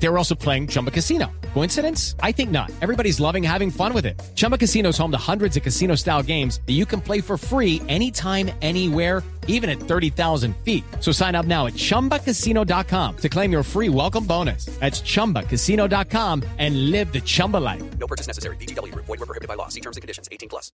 [0.00, 1.26] They were also playing Chumba Casino.
[1.54, 2.14] Coincidence?
[2.22, 2.70] I think not.
[2.80, 4.20] Everybody's loving having fun with it.
[4.34, 7.36] Chumba Casino is home to hundreds of casino style games that you can play for
[7.36, 10.84] free anytime, anywhere, even at 30,000 feet.
[11.00, 14.66] So sign up now at chumbacasino.com to claim your free welcome bonus.
[14.78, 17.82] That's chumbacasino.com and live the Chumba life.
[17.98, 18.56] No purchase necessary.
[18.56, 18.94] BGW.
[18.94, 19.66] Void were prohibited by law.
[19.68, 20.28] See terms and conditions.
[20.30, 20.70] 18 plus.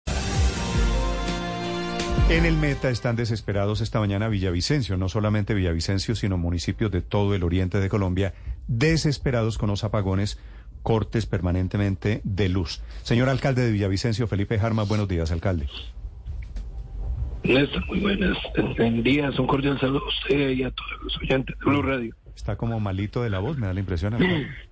[2.30, 7.34] En el Meta están desesperados esta mañana Villavicencio, no solamente Villavicencio, sino municipios de todo
[7.34, 8.34] el oriente de Colombia,
[8.70, 10.38] desesperados con los apagones,
[10.82, 12.82] cortes permanentemente de luz.
[13.02, 15.66] Señor alcalde de Villavicencio, Felipe Jarma, buenos días, alcalde.
[17.42, 18.38] Néstor, muy buenas.
[18.78, 22.14] En días, un cordial saludo a usted y a todos los oyentes de Blue Radio.
[22.34, 24.14] Está como malito de la voz, me da la impresión.
[24.14, 24.46] alcalde.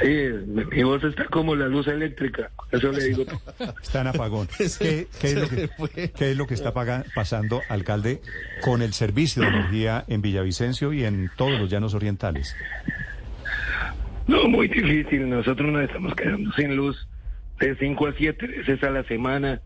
[0.00, 0.06] Sí,
[0.46, 3.24] mi, voz está como la luz eléctrica, eso le digo.
[3.82, 4.46] Está en apagón.
[4.78, 8.20] ¿Qué, qué es, lo que, qué es lo que está paga- pasando, alcalde,
[8.62, 12.54] con el servicio de energía en Villavicencio y en todos los llanos orientales?
[14.28, 15.28] No, muy difícil.
[15.28, 17.08] Nosotros nos estamos quedando sin luz
[17.58, 19.60] de 5 a 7 veces a la semana,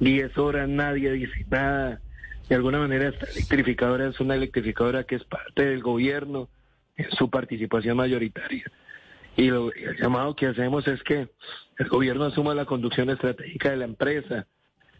[0.00, 2.00] 10 horas, nadie dice nada.
[2.48, 6.48] De alguna manera esta electrificadora es una electrificadora que es parte del gobierno
[6.96, 8.64] en su participación mayoritaria.
[9.36, 11.28] Y lo- el llamado que hacemos es que
[11.78, 14.46] el gobierno asuma la conducción estratégica de la empresa,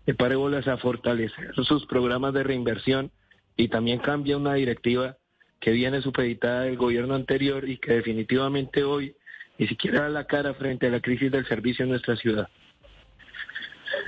[0.07, 3.11] que pare bolas a fortalecer sus programas de reinversión
[3.57, 5.17] y también cambie una directiva
[5.61, 9.15] que viene supeditada del gobierno anterior y que definitivamente hoy
[9.59, 12.49] ni siquiera da la cara frente a la crisis del servicio en nuestra ciudad.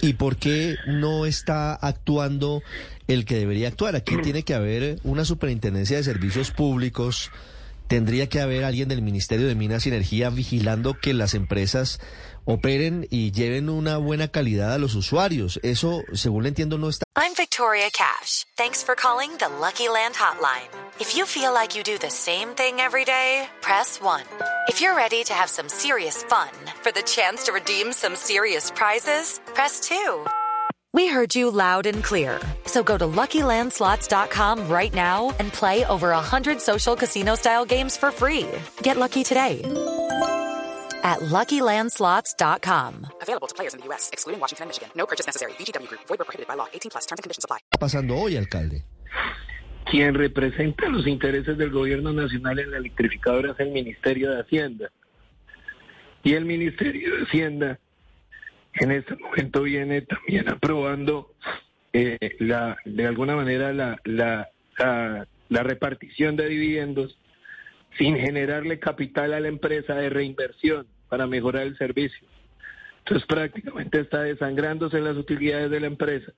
[0.00, 2.62] ¿Y por qué no está actuando
[3.06, 3.94] el que debería actuar?
[3.96, 7.30] Aquí tiene que haber una superintendencia de servicios públicos,
[7.88, 12.00] tendría que haber alguien del Ministerio de Minas y Energía vigilando que las empresas
[12.44, 15.61] operen y lleven una buena calidad a los usuarios.
[15.62, 17.05] Eso, según le entiendo, no está.
[17.16, 18.44] I'm Victoria Cash.
[18.56, 20.69] Thanks for calling the Lucky Land Hotline.
[21.00, 24.23] If you feel like you do the same thing every day, press 1.
[24.68, 26.51] If you're ready to have some serious fun
[26.83, 30.24] for the chance to redeem some serious prizes, press 2.
[30.95, 32.39] We heard you loud and clear.
[32.67, 38.11] So go to LuckyLandSlots.com right now and play over 100 social casino style games for
[38.11, 38.47] free.
[38.83, 39.63] Get lucky today
[41.03, 43.07] at LuckyLandSlots.com.
[43.23, 44.91] Available to players in the U.S., excluding Washington and Michigan.
[44.95, 45.53] No purchase necessary.
[45.53, 46.01] VGW Group.
[46.08, 46.67] Void were prohibited by law.
[46.75, 47.07] 18 plus.
[47.07, 47.59] Terms and conditions apply.
[47.80, 48.85] pasando hoy, alcalde?
[49.91, 54.91] Quien representa los intereses del gobierno nacional en la electrificadora es el Ministerio de Hacienda.
[56.23, 57.79] Y el Ministerio de Hacienda
[58.74, 61.33] en este momento viene también aprobando
[61.92, 67.18] eh, la, de alguna manera la, la, repartición de dividendos
[67.98, 72.27] sin generarle capital a la empresa de reinversión para mejorar el servicio.
[73.00, 76.32] Entonces prácticamente está desangrándose las utilidades de la empresa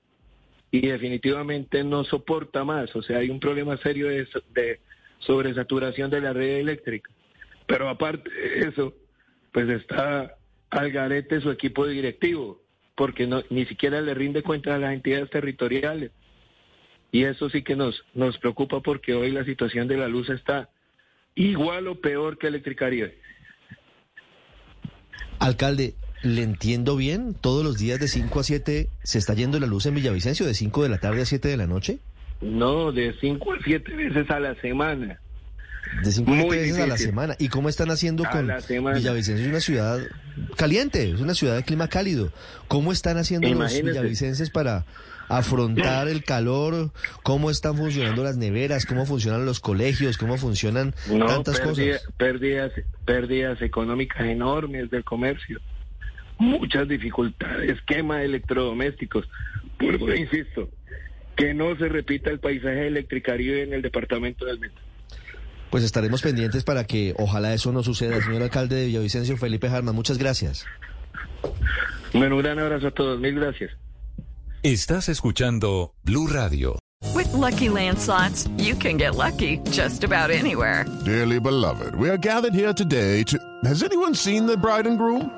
[0.71, 2.93] y definitivamente no soporta más.
[2.95, 4.81] O sea, hay un problema serio de, de
[5.19, 7.09] sobresaturación de la red eléctrica.
[7.65, 8.93] Pero aparte de eso,
[9.53, 10.35] pues está
[10.69, 12.61] al garete su equipo directivo,
[12.95, 16.11] porque no, ni siquiera le rinde cuenta a las entidades territoriales.
[17.11, 20.69] Y eso sí que nos, nos preocupa porque hoy la situación de la luz está
[21.35, 23.17] igual o peor que Electricaribe.
[25.39, 27.33] Alcalde, ¿le entiendo bien?
[27.33, 30.45] ¿Todos los días de 5 a 7 se está yendo la luz en Villavicencio?
[30.45, 31.99] ¿De 5 de la tarde a 7 de la noche?
[32.41, 35.19] No, de cinco a siete veces a la semana.
[36.03, 37.05] De 5 a 7 Muy veces a la difícil.
[37.07, 37.35] semana.
[37.39, 38.47] ¿Y cómo están haciendo A con.
[38.47, 39.35] Villavicencio?
[39.45, 39.99] Es una ciudad
[40.57, 42.31] caliente, es una ciudad de clima cálido.
[42.67, 44.85] ¿Cómo están haciendo los villavicenses para
[45.29, 46.91] afrontar el calor?
[47.23, 48.85] ¿Cómo están funcionando las neveras?
[48.85, 50.17] ¿Cómo funcionan los colegios?
[50.17, 52.13] ¿Cómo funcionan No, tantas pérdida- cosas?
[52.17, 52.71] Pérdidas,
[53.05, 55.59] pérdidas económicas enormes del comercio.
[56.37, 59.27] Muchas dificultades, quema de electrodomésticos.
[59.79, 60.69] Vuelvo e insisto,
[61.35, 64.81] que no se repita el paisaje Electricaribe en el departamento del Meta.
[65.75, 68.21] Pues estaremos pendientes para que ojalá eso no suceda.
[68.21, 70.63] Señor alcalde de Villavicencio, Felipe Jarma, muchas gracias.
[72.13, 73.19] Bueno, un gran abrazo a todos.
[73.19, 73.71] Mil gracias.
[74.63, 76.79] Estás escuchando Blue Radio.
[77.13, 80.85] With Lucky Land slots, you can get lucky just about anywhere.
[81.03, 83.37] Dearly beloved, we are gathered here today to.
[83.65, 85.29] Has anyone seen the bride and groom?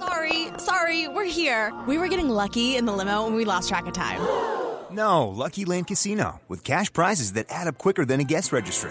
[0.00, 1.72] Sorry, sorry, we're here.
[1.86, 4.18] We were getting lucky in the limo and we lost track of time.
[4.90, 8.90] No, Lucky Land Casino, with cash prizes that add up quicker than a guest registry.